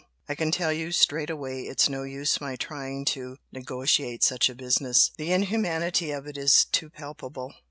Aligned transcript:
I 0.27 0.33
can 0.33 0.49
tell 0.49 0.73
you 0.73 0.91
straight 0.91 1.29
away 1.29 1.59
it's 1.61 1.87
no 1.87 2.01
use 2.01 2.41
my 2.41 2.55
trying 2.55 3.05
to 3.13 3.37
negotiate 3.51 4.23
such 4.23 4.49
a 4.49 4.55
business, 4.55 5.11
The 5.15 5.31
inhumanity 5.31 6.09
of 6.09 6.25
it 6.25 6.39
is 6.39 6.65
to 6.71 6.89
palpable." 6.89 7.53